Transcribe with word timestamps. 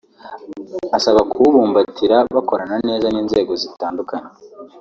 abasaba 0.87 1.21
kuwubumbatira 1.31 2.17
bakorana 2.35 2.75
neza 2.87 3.07
n’inzego 3.09 3.51
zitandukanye 3.61 4.31